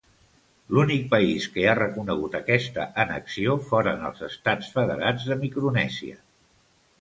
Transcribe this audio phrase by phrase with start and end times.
[0.75, 6.19] L'únic país que ha reconegut aquesta annexió foren els Estats Federats de Micronèsia.